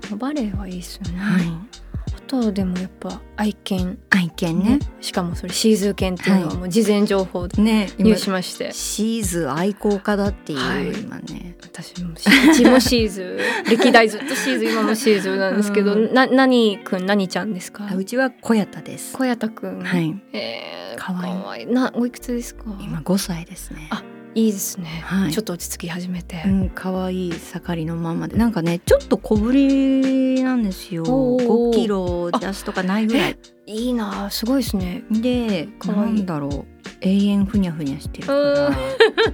[0.00, 1.42] でもバレエはいいですよね、はい。
[1.42, 1.89] あ
[2.30, 3.98] とでもやっぱ愛犬。
[4.10, 4.78] 愛犬ね。
[5.00, 13.70] しかもそれシーズー犬っていうのはもう事前情報でね入手しまして、シーズ愛好家だっていう、はい今ね私もうちもシーズー。
[13.70, 16.14] 歴代ずっとシーズー今もシーズーなんですけど、うん。
[16.14, 17.88] な何くん何ちゃんですか？
[17.90, 19.12] あうちは小谷田です。
[19.14, 20.22] 小谷田くん、はい。
[20.32, 21.30] えー、かわい。
[21.30, 21.62] いかわい。
[21.64, 22.64] いなおいくつですか？
[22.80, 23.88] 今5歳ですね。
[23.90, 25.32] あいいですね、はい。
[25.32, 31.02] ちょっと落ち着き始めて、うん可愛い盛りのままでなんかねちょっと小ぶりなんですよ。
[31.02, 31.46] おー。
[31.46, 33.38] 5キロジャストかないぐらい。
[33.66, 34.30] いいな。
[34.30, 35.02] すごいですね。
[35.10, 36.64] でなんだろう。
[37.00, 38.70] 永遠ふにゃふにゃしてるから。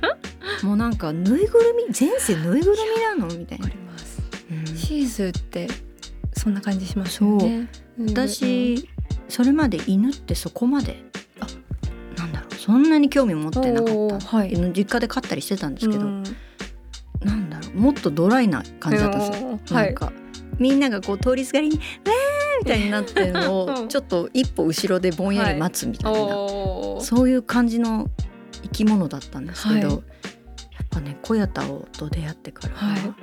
[0.63, 3.35] もうなんかぬいぐるみ前世ぬいぐるみなの？
[3.37, 3.69] みたいな。
[3.69, 4.77] うん。
[4.77, 5.69] シーズーって
[6.33, 7.69] そんな感じしますよね。
[7.99, 8.05] う。
[8.05, 8.89] ん私
[9.29, 11.05] それまで犬ってそこまで
[12.67, 14.51] そんなに興味持ってなかった、はい。
[14.73, 16.25] 実家で飼ったりしてたんですけど、うん
[17.21, 19.77] なんだろうもっとドライな感じだったんですよ、うん。
[19.77, 20.13] はいなんか
[20.59, 23.85] みんながこう通りすがりに「わー!」みたいになってるの うん。
[23.85, 27.05] をちょっと一歩後ろでぼんやり待つみたいな、おー。
[27.05, 28.11] そういう感じの
[28.63, 29.97] 生き物だったんですけど、はい。
[29.97, 33.15] やっぱね小谷田をと出会ってから、なん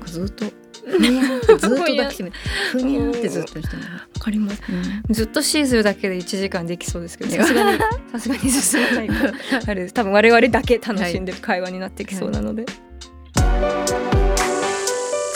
[0.00, 0.46] かずっと
[0.86, 2.36] ふにゃってずっと抱きしめて。
[2.72, 4.62] ふにゃってずっとしてます、わかります。
[4.68, 4.72] う
[5.10, 5.14] ん。
[5.14, 7.78] ずっとシーズーだけで1時間できそうですけどさすがに。
[8.12, 9.32] さすがに進まないから
[9.66, 9.94] あれです。
[9.94, 12.64] 多分我々だけ楽しんでる会話になってきそうなので、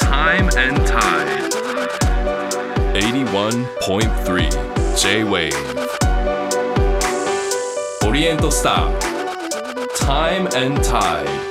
[0.01, 1.49] Time and Tide.
[2.95, 4.49] 81.3
[4.97, 5.53] J-Wave.
[8.05, 8.91] Oriental Star.
[9.97, 11.48] Time and Tide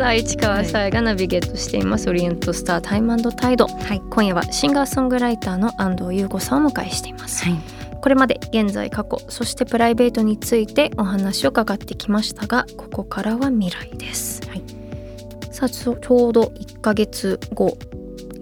[0.00, 4.00] さあ市川さえがナビゲートしています、オリエントスタータイムタイド、はい。
[4.08, 7.60] 今夜はシンガーソングライターの安藤優子さんをお迎えしています、はい。
[8.00, 14.62] これまで現在過去そしてプライベートについてお話を伺ってきましたがここからは未来です、はい。
[15.50, 17.76] さあちょちょうど1ヶ月後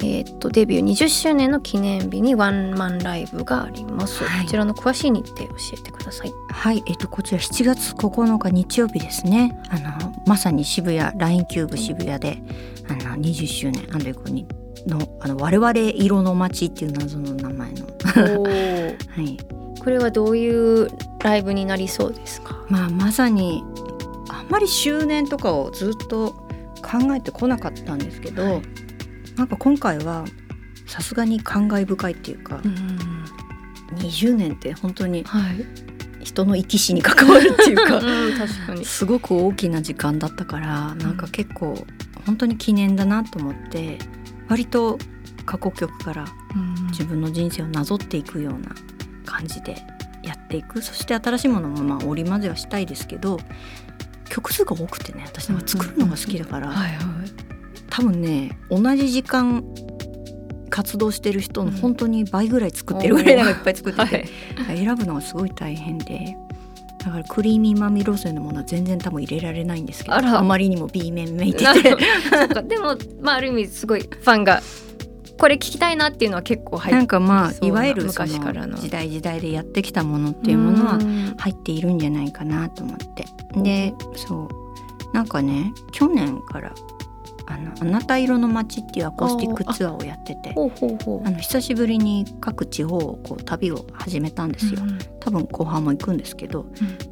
[0.00, 4.44] えーっとデビュー20周年の記念日にワンマンライブがあります、はい。
[4.44, 6.32] こちらの詳しい日程教えてください。
[6.50, 9.60] はい、えっとこちら7月9日日曜日ですね。
[9.70, 12.42] あのまさに渋谷ラインキューブ渋谷で
[12.88, 14.46] あの20周年アンドレコに
[14.86, 17.86] のあの我々色の街っていう謎の名前の。
[18.14, 19.36] はい。
[19.80, 20.88] これはどういう
[21.22, 22.64] ライブになりそうですか？
[22.68, 23.62] まあまさに
[24.28, 26.34] あんまり周年とかをずっと
[26.82, 28.62] 考えてこなかったんですけど、はい
[29.38, 30.24] なんか今回は
[30.86, 32.98] さすがに感慨深いっていうか、うん
[33.96, 35.64] 20年って本当にはい。
[36.22, 37.96] 人の生き死に関わるっていうか。
[38.04, 38.84] うん確かに。
[38.84, 41.86] すごく大きな時間だったからなんか結構
[42.26, 43.98] 本当に記念だなと思って
[44.48, 44.98] 割と
[45.46, 46.26] 過去曲から
[46.90, 48.74] 自分の人生をなぞっていくような
[49.24, 49.82] 感じで
[50.22, 50.82] やっていく。
[50.82, 53.40] そして新しいものもまあ織り交ぜはしたいですけど
[54.28, 57.17] 曲数が多くてね私なんか作るのが好きだから、はいはい
[57.98, 59.64] 多分ね同じ時間
[60.70, 64.28] 活動してる人の本当に倍ぐらい作ってるぐらいなんかいっぱい作ってて、
[64.76, 66.36] 選ぶのがすごい大変で
[67.00, 71.96] だからクリーミーマミー路線のものは全然多分入れられないんですけどあまりにも B 面めいてて。
[72.62, 74.62] でもまあある意味すごいファンが
[75.36, 78.76] これ聞きたいなっていうのは結構入ってなんかまそうないわゆるそ昔からの。
[78.76, 81.34] の時代時代でやってきたものっていうものはうん。
[81.36, 83.26] 入っているんじゃないかなと思って。
[83.60, 84.48] でそ
[85.12, 85.14] う。
[85.14, 86.72] なんかね去年から
[87.50, 90.54] あの「あなた色の街」っていうアコースティックツアーをやってて。
[90.54, 94.82] あの久しぶりに各地方をこう旅を始めたんですよ。
[94.82, 94.98] うん。
[95.20, 96.66] 多分後半も行くんですけど、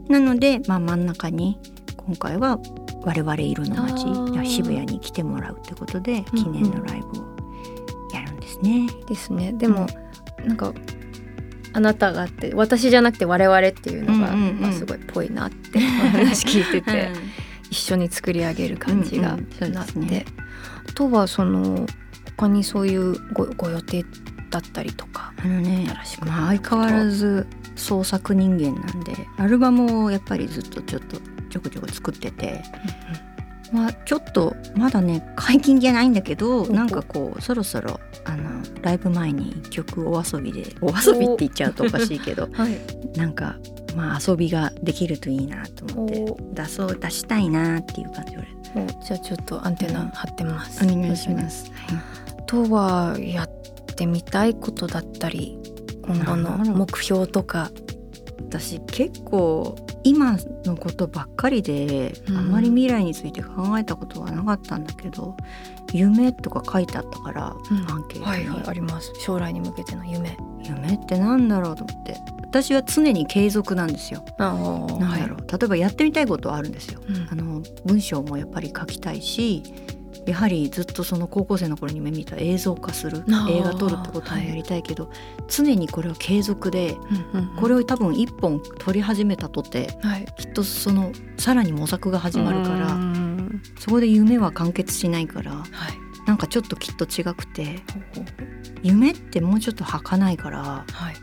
[0.09, 1.59] なので、まあ、真ん中に
[1.97, 2.59] 今回は
[3.03, 7.37] 「我々色の街あー」渋谷に来てもらうってことでうん記念のライブを
[8.13, 8.87] やるんですね。
[9.09, 9.53] ですね。
[9.53, 9.87] でも、
[10.45, 10.73] なんか
[11.73, 17.11] あなたがあって私じゃなくて我々っていうのが、うんうんうんまあ、すごいっぽいなってお話聞いてて、
[17.77, 20.25] 一緒に作り上げる感じがうんうんそうなって、ですね。
[20.89, 21.87] あとはその
[22.37, 24.05] 他にそういうごご予定
[24.51, 26.27] だったりとかあのね新しく。
[26.27, 31.19] まあ、相変わらず創作人間なんでアルバムをやっぱりずっとちょっと
[31.51, 32.63] ちょこちょこ作ってて、
[33.73, 42.79] まあ、ちょっとまだね解禁じゃないんだけどほなんかこうそろそろあのライブ前に一曲お遊びでお遊びって言っちゃうとおかしいけど はい。
[43.19, 43.57] なんか
[43.97, 46.55] まあ遊びができるといいなと思ってお。
[46.55, 48.37] 出そう出したいなっていう感じ
[49.03, 51.73] じゃあちょっとアンテナ張ってます、お願いします。
[52.29, 53.51] あとはやっ
[53.97, 55.59] てみたいことだったり
[56.03, 57.71] 今後の目標とか
[58.39, 62.37] 私結構今のことばっかりで、うん。
[62.37, 65.37] あまり未来について考えたことはなかったんだけど
[65.93, 67.91] 夢とか書いてあったから、うん。
[67.91, 69.13] アンケートに、はいはいあります。
[69.21, 70.37] 将来に向けての夢。
[70.63, 72.17] 夢ってなんだろうと思って。
[72.43, 74.25] 私は常に継続なんですよ。
[74.39, 74.55] あ
[74.99, 77.01] なんだろう、例えばやってみたいことはあるんですよ。
[77.07, 77.29] うん。
[77.31, 79.63] あの文章もやっぱり書きたいし
[80.27, 85.11] やはりずっとその高校生の頃に夢見た映像化する映画撮るってこともやりたいけど、
[85.49, 86.97] 常にこれは継続で
[87.35, 87.57] うんうんうん。
[87.57, 90.27] これを多分一本撮り始めたとてはい。
[90.37, 95.71] きっとそのさらに模索が始まるから、うんそこで夢は完結しないからはい。
[96.27, 97.81] なんかちょっときっと違くて
[98.83, 101.15] 夢ってもうちょっと儚いからはい。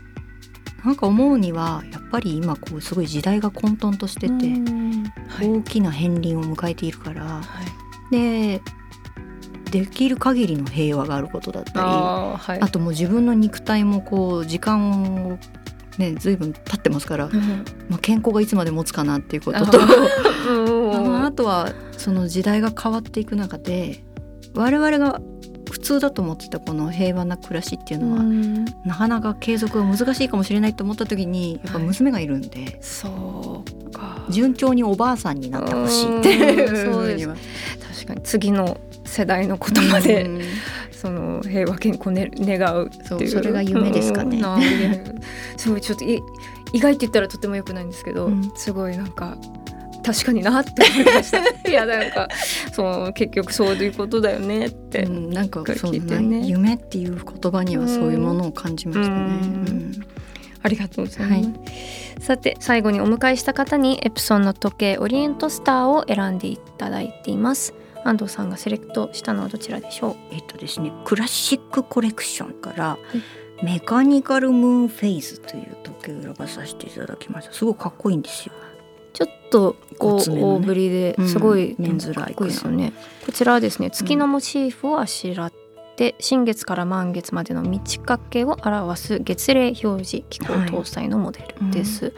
[0.82, 4.32] なんか思うにはやっぱり今こうすごい時代が混沌としてて、
[5.40, 7.42] 大きな片鱗を迎えているからは
[8.10, 8.10] い。
[8.10, 8.60] で
[9.74, 12.60] できる限りの平和があることだったりあはい。
[12.70, 15.38] ともう自分の肉体もこう時間を
[15.98, 17.64] ね随分経ってますから、うん。
[17.88, 19.80] まあ、健康がいつまで持つかなっていうことと。
[19.82, 24.04] あ、あとはその時代が変わっていく中で
[24.54, 25.20] 我々が
[25.68, 28.64] 普通だと思ってたこの平和な暮らしっていうのは、うん。
[28.84, 34.24] なかなか継続が難しいかもしれないと思った時にやっぱ娘がいるんで、そうか。
[34.30, 36.92] 順調におばあさんになってほしいっていううん。
[36.94, 37.26] そうです。
[37.26, 38.20] 確かに。
[38.22, 40.40] 次の世代のことまで、うん。
[40.92, 43.28] その平和健康ね願うっていう。
[43.28, 44.42] それが夢ですかね。
[45.56, 46.22] すごいちょっとい
[46.72, 48.52] 意外って言ったらとても良くないんですけど、うん。
[48.56, 49.36] すごいなんか
[50.04, 51.40] 確かになって思いました。
[51.68, 52.28] いやなんか
[52.72, 59.16] その結局そういうことだよねって、うんなんかそうね夢っていう言葉にはそういうものを感じましたね。
[59.16, 59.22] うん。
[59.22, 59.92] うん。
[60.64, 61.54] ありがとうございま
[62.20, 70.16] す、さて最後にお迎えした方にエプソンの時計オリエントスターを選んでいただいています安藤さんがセレクトしたのはどちらでしょう？
[70.30, 72.98] えっとですねクラシックコレクションから、
[73.62, 77.52] メカニカルムーンフェイズという時計を選ばさせていただきました。
[77.52, 78.52] すごいかっこいいんですよ。
[79.12, 81.28] ちょっとこう、大ぶりでうん。
[81.28, 82.26] すごい、メンズライクな。
[82.26, 82.92] かっこいいですよね。
[83.24, 85.52] こちらはですね月のモチーフをあしらっ
[85.96, 92.12] て、新月から満月までの満ち欠けを表す月齢表示機構はい搭載のモデルです、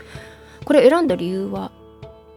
[0.65, 1.71] これ選んだ理由は？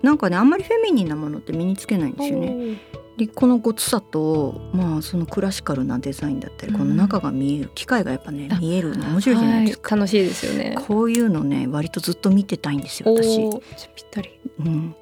[0.01, 2.47] なんかねあんまりフェミニンなものって身につけないんですよね。
[2.47, 6.79] でこのごつさとまあそのクラシカルなデザインだったり、うん。
[6.79, 10.75] この中が見える機械がやっぱねあ見えるの面白いじゃないですか、はい楽しいですよね。
[10.87, 13.37] こういうのね割とずっと見てたいんですよ私、
[13.95, 14.29] ぴったり。
[14.59, 14.95] うん、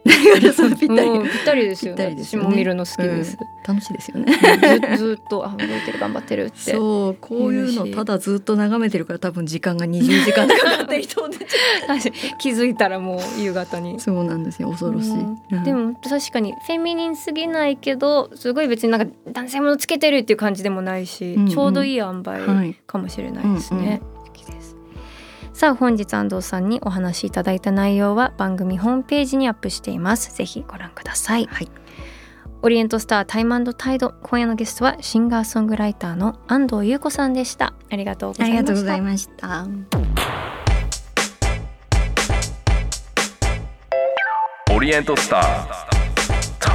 [0.54, 1.98] そうぴったり、うんぴったりですよね。
[1.98, 2.46] ぴったりですよね。
[2.48, 4.34] 私も見るの好きです、楽しいですよね。
[4.98, 6.72] ず ずっとあ動いてる頑張ってるって。
[6.72, 11.38] そうこういうのただずっと眺めてるから多分時間が20時間とかかって いとんで
[12.40, 14.00] 気づいたらもう夕方に。
[14.00, 15.38] そうなんですよ恐ろしい、うん。
[15.52, 15.64] うん。
[15.64, 24.02] でも確かにフェミニンすぎないけどすごい別になんか男性ものつけてるっていう感じでもないし、うんうんちょうどいい塩梅はいかもしれないですね。
[24.26, 24.76] 好きです
[25.54, 30.36] さあ本日安藤さんにお話しいただいた内容は番組ホームページにアップしています。
[30.36, 31.46] ぜひご覧ください。
[31.46, 31.70] はい
[32.64, 40.28] オリエントスタータイムタイド今夜のゲストはシンガーソングライターの安藤優子さんでしたありがとうございましたありがとうございました。
[44.78, 45.97] Oriental Star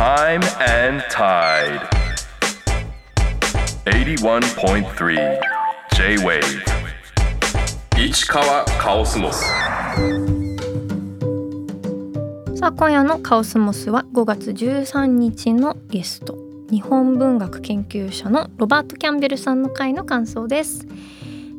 [0.03, 1.81] Time and Tide.
[3.85, 5.41] 81.3
[5.95, 6.43] J-Wave
[7.97, 9.45] 市川カオスモス
[12.57, 16.37] さあ今夜のカオスモスは5月13日のゲスト。
[16.69, 20.85] 日本文学研究者のロバート・キャンベルさんの回の感想です。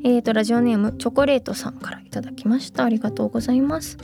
[0.03, 2.83] えーとラジオネームチョコレートさんからいただきました。
[2.83, 3.97] ありがとうございます。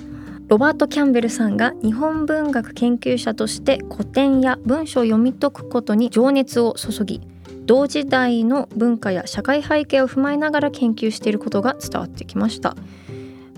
[0.50, 7.22] ロバート・キャンベルさんが日本文学研究者として古典や文章を読み解くことに情熱を注ぎ
[7.68, 12.76] 同時代の文化や社会背景を踏まえながら研究していることが伝わってきました。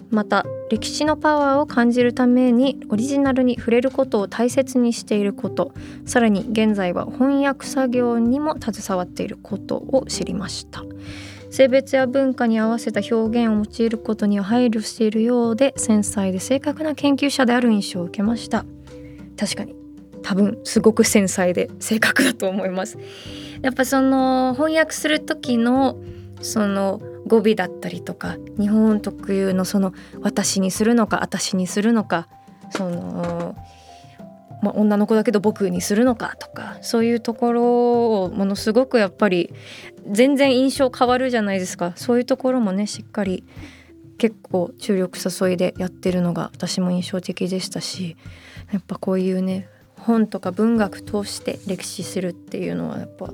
[0.10, 5.73] また歴史のパワーを感じるためにオリジナルに触れることを大切にしていること
[6.06, 10.84] さらに現在は翻訳作業にも携わっていることを知りました。
[11.51, 18.65] 性別や文化に合わせた表現を用いることには配慮しているようで繊細で正確な研究者である印象を受けました。
[19.37, 19.75] 確かに
[20.23, 22.97] 多分すごく繊細で正確だと思います。
[23.61, 25.97] やっぱその翻訳する時の
[26.41, 32.27] その語尾だったりとか日本特有のその私にするのか私にするのか
[32.69, 33.55] その、
[34.62, 39.54] まあ、女の子だけど僕にするのかとかそういうところをものすごくやっぱり
[40.10, 41.93] 全然印象変わるじゃないですか。
[41.95, 43.43] そういうところもねしっかり
[44.17, 48.17] 結構注力注いでやってるのが私も印象的でしたし
[48.71, 53.34] やっぱこういうね本とか文学通して歴史するっていうのはやっぱ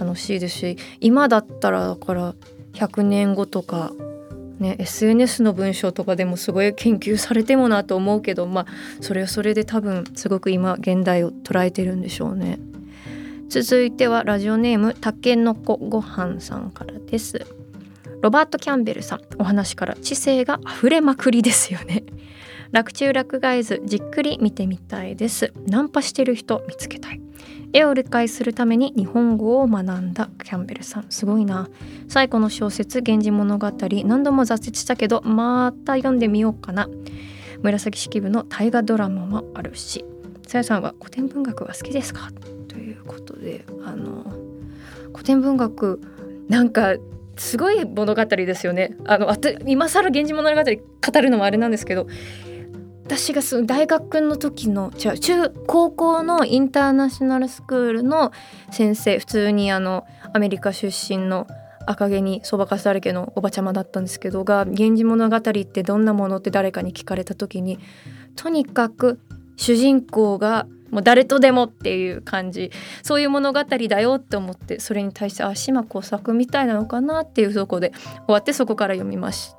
[0.00, 2.34] 楽しいですし今だったらだから
[2.72, 3.92] 100年後とか、
[4.58, 8.66] ね、SNS の文章とかでもすごい研究されてもなと思うけどまあ
[9.02, 12.58] それはそれで多分すごく今現代を捉えてるんでしょうね。
[13.48, 17.46] 続いてはラジオネームたけのこごはんさんからです。
[18.22, 22.04] ロバート・キャンベルさんお話から知性が溢れまくりですよね。
[22.72, 25.52] 落中落外図じっくり見てみたいです。
[25.66, 27.20] ナンパしてる人見つけたい。
[27.76, 30.30] 絵を理解するために日本語を学んだ。
[30.42, 31.68] キャンベルさんすごいな。
[32.08, 33.70] 最古の小説「源氏物語」
[34.06, 36.88] 何度も挫折したけどまた読んでみようかな。
[37.62, 40.06] 紫式部の大河ドラマもあるし。
[40.46, 42.30] さやさんは古典文学は好きですか？
[42.68, 44.24] ということであの
[45.12, 46.00] 古典文学
[46.48, 46.94] なんか
[47.36, 48.96] すごい物語ですよね。
[49.04, 49.36] あのあ
[49.66, 52.06] 今更源氏物語語るのもあれなんですけど
[53.06, 58.32] 私がその大学の時の違う中高校のインターナショナルスクールの
[58.72, 61.46] 先生普通にあのアメリカ出身の
[61.86, 67.78] 赤毛にそばかすだらけのおばちゃまだったんですけどが「源氏物語ってどんなもの?」って誰かに聞かれた時に
[68.34, 69.20] とにかく
[69.56, 72.72] 主人公がもう誰とでもっていう感じ
[73.04, 77.92] そういう物語だよって思ってそれに対してあ島耕作みたいなのかなっていうとこで
[78.26, 79.54] 終わってそこから読みまし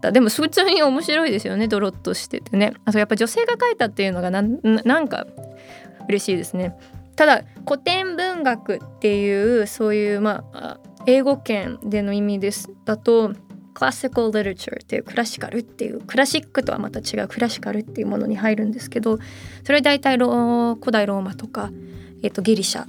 [0.00, 0.12] た。
[0.12, 2.74] でも普通に面白いですよねドロッとしててね。
[2.84, 5.26] あとやっぱ女性が書いたっていうのがなんなんか
[6.08, 6.76] 嬉しいですね。
[7.16, 12.70] ただ古典文学っていうそういうまあ英語圏での意味です。
[12.84, 13.32] だと
[13.78, 19.18] クラシカル・リテラチャーっていうクラシカルっていうクラシックとはまた違うクラシカルっていうものに入るんですけど
[19.64, 21.70] それ大体ロ古代ローマとか、
[22.24, 22.86] えっとギリシャ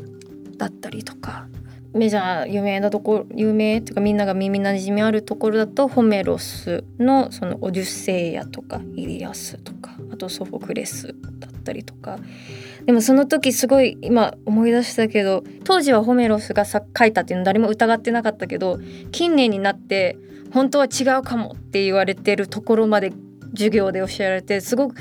[0.58, 1.48] だったりとか
[1.94, 12.20] メジャー有名なところ有名っていうかみんなが耳なじみあるところだとホメロスのそのオデュッセイヤとかイリアスとかあとソフォクレスだったりとか。
[12.86, 18.80] でもその時すごい今思い出したけど当時はホメロスが書いたっていうの誰も疑ってなかったけど
[19.12, 20.18] 近年になって
[20.52, 23.14] 本当は違うかもって言われてるところまで
[23.52, 24.96] 授業で教えられてすごく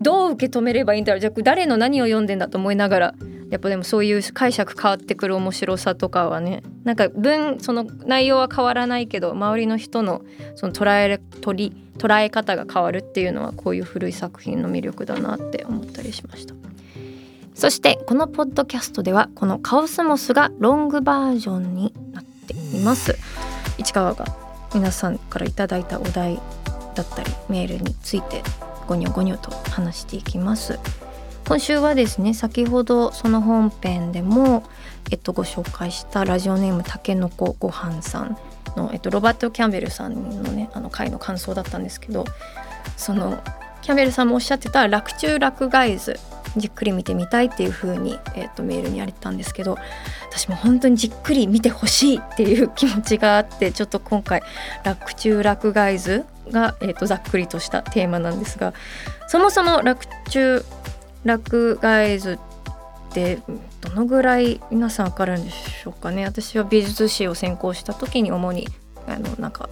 [0.00, 1.20] どう受け止めればいいんだろう。
[1.20, 3.14] じゃあ誰の何を読んでんだと思いながら
[3.50, 10.22] やっぱでもそういう解釈変わってくる面白さとかはねなんか文その内容は変わらないけど周りの人の
[10.56, 16.54] その捉え取り捉え方が変わるっていうのはこういう古い作品の魅力だなって思ったりしました。
[17.54, 23.16] そしてこのポッドキャストではこのカオスモスがロングバージョンになっています。
[23.78, 24.26] 市川が
[24.74, 26.38] 皆さんからいただいたお題
[26.94, 28.42] だったりメールについて
[28.86, 30.78] ゴニョゴニョと話していきます。
[31.48, 34.64] 今週はですね先ほどその本編でも、
[35.12, 38.36] えっと、ご紹介したラジオネームたけのこごはんさん
[38.76, 42.24] の、えっと、ロバート・キャンベルさんのねあの回の感想だったんですけど
[42.96, 43.40] その
[43.80, 46.18] キャンベルさんもおっしゃってた落中落外図
[46.56, 49.76] じっくり見てみたいっていう風に、えっと、メールにあれたんですけど
[50.28, 54.42] 私も本当にじっくり見てほしいっていう気持ちがあってちょっと今回
[54.82, 58.74] 落中落外図が、えっと、ざっくりとしたテーマなんですが
[59.28, 60.64] そもそも落中
[61.26, 63.40] 落外図って
[63.80, 66.24] どのぐらい皆さんわかるんでしょうかね？
[66.24, 68.68] 私は美術史を専攻した時に主に
[69.06, 69.68] あのなんか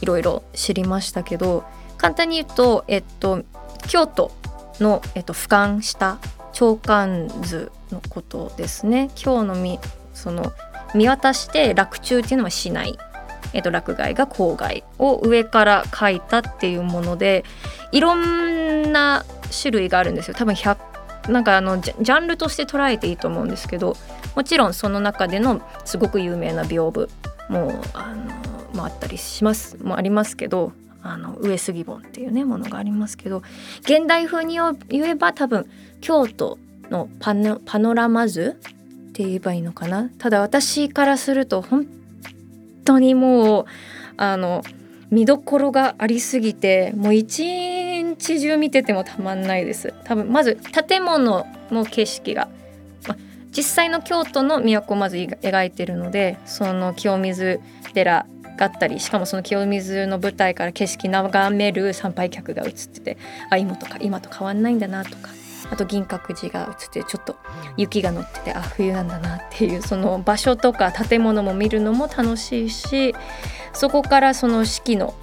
[0.00, 1.64] いろいろ知りましたけど
[1.96, 3.44] 簡単に言うと、えっと、
[3.88, 4.30] 京都
[4.80, 6.18] の、えっと、俯瞰した
[6.52, 9.10] 長官図のことですね。
[9.22, 9.78] 今日のみ
[10.12, 10.52] その
[10.94, 12.98] 見渡して洛中っていうのは市内、
[13.52, 17.44] えっと、落外が郊外を上から描いたっていうもので
[17.90, 19.24] いろんな
[19.60, 20.34] 種類があるんですよ。
[20.34, 20.54] 多分
[21.28, 23.96] なんかあのジャンルとして捉えていいと思うんですけど
[24.36, 27.08] もちろんその中でのすごく有名な屏風
[27.48, 30.72] もあのもあったりしますもありますけど
[31.02, 33.42] あの上杉本っていうねものがありますけど
[33.82, 34.58] 現代風に
[34.88, 35.70] 言えば多分
[36.00, 36.58] 京都
[36.90, 40.10] のパノパノラマ図って言えばいいのかな？
[40.18, 41.86] ただ私からすると本
[42.84, 43.64] 当にもう
[44.16, 44.62] あの
[45.10, 47.44] 見どころがありすぎてもう一
[48.18, 49.94] 日中見ててもたまんないです。
[50.04, 50.56] 多分まず
[50.88, 52.48] 建物の景色が、
[53.06, 53.16] ま、
[53.50, 57.60] 実際の京都の都をまず描いてるのでその清水
[57.92, 63.18] 寺があったりしかもその清水の舞台から景色眺める参拝客が映ってて
[63.50, 65.30] あ今とか今と変わんないんだなとか。
[65.70, 67.36] あと銀閣寺が映ってちょっと
[67.78, 73.14] 雪が乗っててあ冬なんだなっていうその場所とか建物も見るのも楽しいし
[73.72, 75.14] そこからその四季の、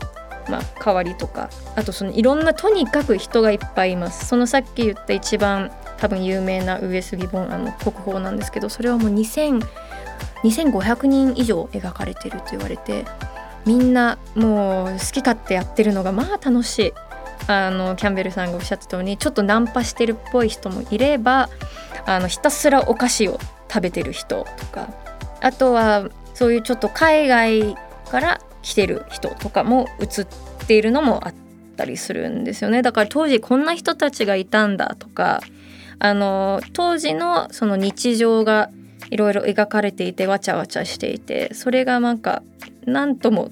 [0.49, 4.25] まあ、変わりとかあとそのいろんなとにかく人がいっぱいいます。
[4.25, 9.63] そのさっき言った一番多分有名な上杉本あの国宝なんですけどそれはもう2000
[10.43, 13.05] 2500人以上描かれてると言われて
[13.65, 16.93] みんなもう好き勝手やってるのがまあ楽しい。
[17.47, 21.49] あのキャンベルさんがおっしゃったようにちょっとナンパしてるっぽい人もいれば
[22.05, 24.89] あのひたすらお菓子を食べてる人とか
[25.41, 27.75] あとはそういうちょっと海外
[28.09, 30.28] から来てる人とかも映っ
[30.68, 31.34] ているのもあっ
[31.78, 32.82] たりするんですよね。
[32.82, 35.41] だから当時こんな人たちがいたんだとか
[35.99, 38.70] あの当時のその日常が
[39.09, 42.43] いろいろ描かれていてわちゃわちゃしていてそれがなんか
[42.86, 43.51] 何とも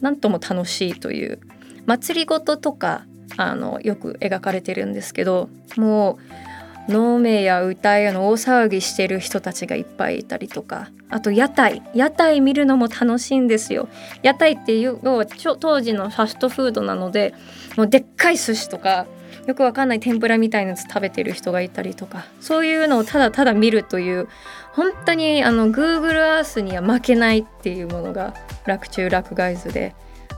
[0.00, 1.40] 何とも楽しいという
[1.86, 6.49] 祭りごととかあのよく描かれてるんですけどもう
[6.90, 10.90] 能名や歌やの大騒ぎしてる人たちがいっぱいいたりとか。
[11.08, 11.82] あと屋台。
[11.94, 13.88] 屋台見るのも楽しいんですよ。
[14.22, 17.34] 屋台っていう要は当時のファストフードなので
[17.76, 19.06] もうでっかい寿司とか
[19.46, 22.26] よくわかんない天ぷらみたいなやつ食べてる人がいたりとか。
[22.40, 24.28] そういうのをただただ見るという
[24.72, 28.34] 本当にあの Google Earth には負けないっていうものが
[28.66, 29.94] 洛中洛外図で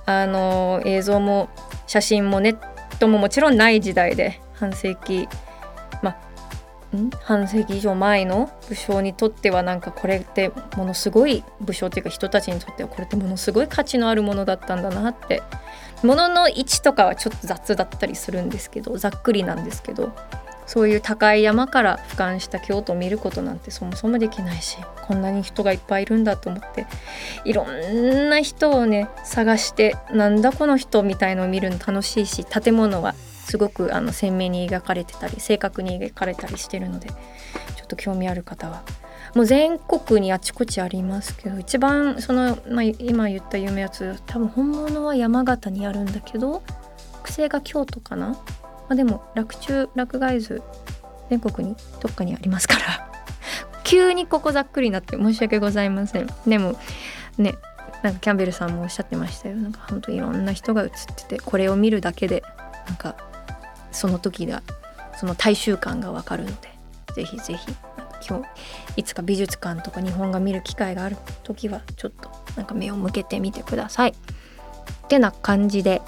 [0.06, 1.48] あの映像も
[1.86, 2.58] 写真もネッ
[2.98, 5.28] トももちろんない時代で半世紀
[7.22, 15.42] 半世紀以上前の武将にとってはなんかこれってものすごい武将っていうか人たちにとってはこれってものすごい価値のあるものだったんだなって。
[16.02, 20.12] ものの位置とかはちょっと雑だったりするんですけどざっくりなんですけど
[20.66, 26.86] そういう高い山から俯瞰した京都を見ることなんてそもそもできないしこんなに人がいっぱいいるんだと思って
[27.44, 33.14] いろんな人をね探してなんだこの人みたいのを見るの楽しいし建物は
[33.44, 37.14] すごくあの鮮明に描かれてたり正確に描かれたりしてるのでちょ
[37.84, 38.82] っと興味ある方は。
[39.34, 46.62] もう全国にあちこちありますけど一番その、まあ、今言った有名やつ多分本物は山形にあるんだけど
[47.14, 48.38] 複製が京都かな、ま
[48.90, 50.62] あ、でも洛中洛外図
[51.30, 53.08] 全国にどっかにありますから。
[53.84, 56.28] 急にここざっくりになって申し訳ございません。
[56.46, 56.78] でも
[57.38, 57.54] ね
[58.02, 59.56] なんかキャンベルさんもおっしゃってましたよ。
[59.56, 62.42] なんか本当いろんな人が写っててこれを見るだけで
[62.86, 63.16] なんか
[63.92, 64.62] その時が
[65.18, 66.68] その大衆感がわかるので
[67.14, 67.74] ぜひぜひ
[68.28, 68.46] 今日
[68.96, 74.10] いつか美術館とか日本が見る機会がある時はちょっとなんか目を向けてみてください。
[74.10, 74.14] っ
[75.08, 76.00] てな感じで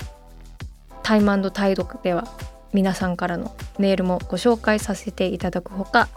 [1.02, 2.26] タイムタイドでは
[2.72, 6.08] 皆さんからのメールもご紹介させていただくほか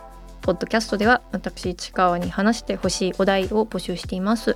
[0.48, 4.56] ポッドキャストでは私市川に話してほしいお題を募集しています。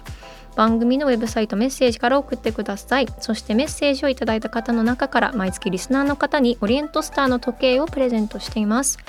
[0.55, 3.07] 番組のウェブサイトメッセージから送ってください。
[3.19, 8.99] そしてメッセージをいただいた方の中から毎月リスナーの方にオリエントスターの時計をプレゼントしています。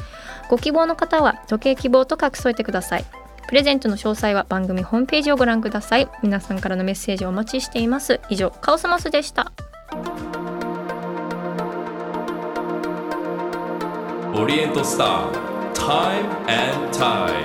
[0.50, 3.04] ご希望の方は時計希望と書き添えてください。
[3.46, 6.08] プレゼントの詳細は番組ホームページをご覧ください。
[6.24, 8.18] 皆さんからのメッセージをお待ちしています。
[8.28, 9.52] 以上カオスマスでした。
[14.34, 15.51] オリエントスター。
[15.82, 17.42] Time and Tide.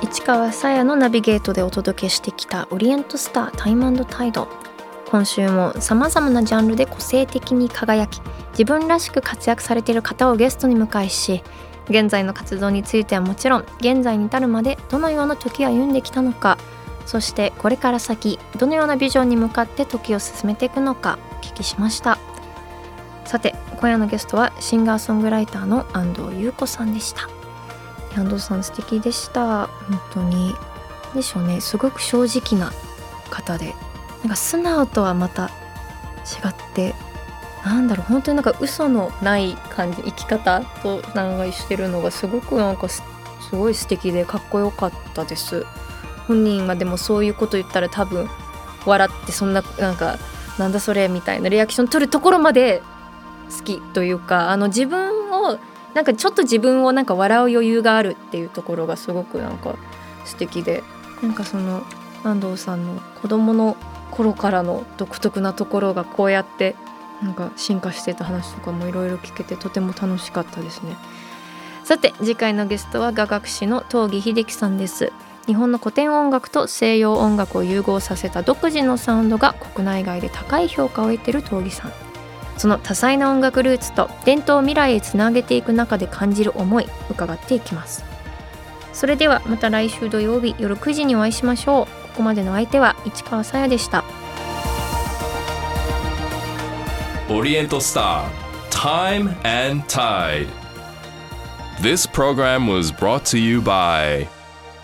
[0.00, 4.48] 市川さやのナビゲートでお届けしてきたオリエントスタータイムタイド。
[5.10, 11.42] 今週もさまざまなジャンルで個性的に輝き自分らしく活躍されている方をゲストに迎えし
[11.90, 16.56] 現在の活動についてはもちろん現在に至るまでどのような時を歩んできたのか
[17.04, 22.18] そしてこれから先どのようなビジョンに向かって時を進めていくのかお聞きしました。
[23.26, 27.28] さて今夜のゲストはシンガーソングライターの安藤優子さんでした。
[28.16, 29.66] 安藤さん素敵でした。
[29.66, 30.54] 本当に。
[31.14, 31.60] でしょうね。
[31.60, 32.72] すごく正直な
[33.30, 33.74] 方で。
[34.22, 36.94] なんか素直とはまた違って
[37.64, 38.06] なんだろう。
[38.06, 43.02] 本当になんか嘘のない感じ生き方となんかしてるのがすごくなんかす
[43.50, 45.66] すごい素敵でかっこよかったです。
[46.28, 48.28] 本人はでもそういうこと言ったら多分
[48.84, 50.16] 笑ってそんななんか
[50.58, 52.82] なんだそれみたいなリアクション取るところまで
[53.50, 55.58] 好きというかあの自分を
[55.94, 59.76] なんかちょっと自分をなんか笑う余裕があるっていうところがすごくなんか
[60.24, 60.82] 素敵で。
[61.22, 61.82] なんかその
[62.24, 63.76] 安藤さんの子供の
[64.10, 66.76] 頃からの独特なところがこうやって
[67.22, 70.96] なんか進化してた話とかもいろいろ聞けてとても楽しかったですね。
[71.84, 75.12] さて次回のゲストは雅楽師の東儀秀樹さんです。
[75.46, 82.05] 日本の古典音楽と西洋音楽を融合させた独自のサウンドが国内外で高い評価を得てる東儀さん。
[82.56, 88.04] その多彩な音楽ルーツと伝統を未来へつなげていく中で感じる思い伺っていきます。
[88.92, 91.84] それではまた来週土曜日夜9時にお会いしましょう。
[91.84, 94.04] ここまでの相手は市川さやでした。
[97.28, 98.24] Oriental Star
[98.70, 100.48] Time and Tide.
[101.80, 104.26] This program was brought to you by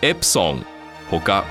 [0.01, 0.63] Epson
[1.09, 1.43] ほか